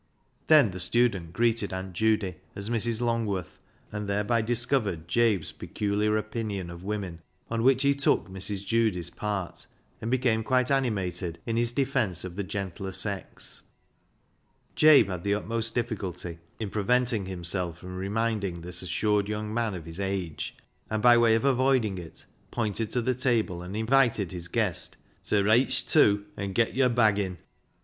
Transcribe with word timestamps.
Then 0.47 0.71
the 0.71 0.79
student 0.79 1.31
greeted 1.31 1.71
Aunt 1.71 1.93
Judy 1.93 2.37
as 2.55 2.71
Mrs. 2.71 3.01
Longworth, 3.01 3.59
and 3.91 4.09
thereby 4.09 4.41
discovered 4.41 5.07
Jabe's 5.07 5.51
peculiar 5.51 6.17
opinion 6.17 6.71
of 6.71 6.83
women, 6.83 7.21
on 7.51 7.61
which 7.61 7.83
he 7.83 7.93
took 7.93 8.27
Mrs. 8.27 8.65
Judy's 8.65 9.11
part, 9.11 9.67
and 10.01 10.09
became 10.09 10.43
quite 10.43 10.71
animated 10.71 11.37
in 11.45 11.55
his 11.55 11.71
defence 11.71 12.23
of 12.23 12.35
the 12.35 12.43
gentler 12.43 12.91
sex. 12.91 13.61
Jabe 14.75 15.05
had 15.07 15.23
the 15.23 15.35
utmost 15.35 15.75
difficulty 15.75 16.39
in 16.59 16.71
preventing 16.71 17.27
himself 17.27 17.77
from 17.77 17.95
reminding 17.95 18.61
this 18.61 18.81
assured 18.81 19.29
young 19.29 19.53
man 19.53 19.75
of 19.75 19.85
his 19.85 19.99
age, 19.99 20.55
and 20.89 21.03
by 21.03 21.15
way 21.15 21.35
of 21.35 21.45
avoiding 21.45 21.99
it, 21.99 22.25
pointed 22.49 22.89
to 22.89 23.03
the 23.03 23.13
table, 23.13 23.61
and 23.61 23.75
invited 23.77 24.31
his 24.31 24.47
guest 24.47 24.97
to" 25.25 25.43
Reich 25.43 25.69
tew 25.85 26.25
an' 26.37 26.53
get 26.53 26.73
yore 26.73 26.89
baggin'." 26.89 27.37